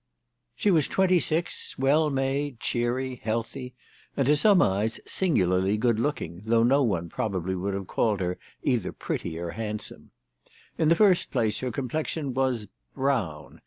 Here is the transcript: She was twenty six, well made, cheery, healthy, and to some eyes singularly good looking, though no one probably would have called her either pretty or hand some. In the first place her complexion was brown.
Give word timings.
She 0.55 0.71
was 0.71 0.87
twenty 0.87 1.19
six, 1.19 1.77
well 1.77 2.09
made, 2.09 2.59
cheery, 2.59 3.17
healthy, 3.23 3.75
and 4.17 4.25
to 4.25 4.35
some 4.35 4.59
eyes 4.59 4.99
singularly 5.05 5.77
good 5.77 5.99
looking, 5.99 6.41
though 6.43 6.63
no 6.63 6.81
one 6.81 7.07
probably 7.07 7.53
would 7.53 7.75
have 7.75 7.85
called 7.85 8.19
her 8.19 8.39
either 8.63 8.93
pretty 8.93 9.37
or 9.37 9.51
hand 9.51 9.79
some. 9.79 10.09
In 10.75 10.89
the 10.89 10.95
first 10.95 11.29
place 11.29 11.59
her 11.59 11.69
complexion 11.71 12.33
was 12.33 12.65
brown. 12.95 13.59